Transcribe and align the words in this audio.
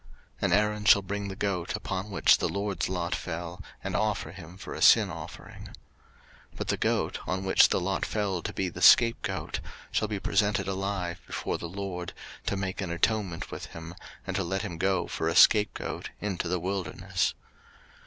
03:016:009 0.01 0.09
And 0.41 0.53
Aaron 0.55 0.85
shall 0.85 1.01
bring 1.03 1.27
the 1.27 1.35
goat 1.35 1.75
upon 1.75 2.09
which 2.09 2.39
the 2.39 2.49
LORD's 2.49 2.89
lot 2.89 3.13
fell, 3.13 3.61
and 3.83 3.95
offer 3.95 4.31
him 4.31 4.57
for 4.57 4.73
a 4.73 4.81
sin 4.81 5.11
offering. 5.11 5.65
03:016:010 6.53 6.57
But 6.57 6.67
the 6.69 6.77
goat, 6.77 7.19
on 7.27 7.43
which 7.43 7.69
the 7.69 7.79
lot 7.79 8.03
fell 8.03 8.41
to 8.41 8.51
be 8.51 8.67
the 8.67 8.81
scapegoat, 8.81 9.59
shall 9.91 10.07
be 10.07 10.19
presented 10.19 10.67
alive 10.67 11.21
before 11.27 11.59
the 11.59 11.69
LORD, 11.69 12.13
to 12.47 12.57
make 12.57 12.81
an 12.81 12.89
atonement 12.89 13.51
with 13.51 13.67
him, 13.67 13.93
and 14.25 14.35
to 14.35 14.43
let 14.43 14.63
him 14.63 14.79
go 14.79 15.05
for 15.05 15.27
a 15.29 15.35
scapegoat 15.35 16.09
into 16.19 16.47
the 16.47 16.59
wilderness. 16.59 17.35